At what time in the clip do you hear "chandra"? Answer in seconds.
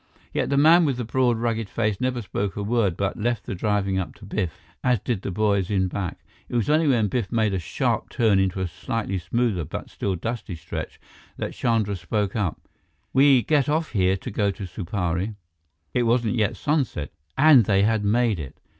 11.53-11.95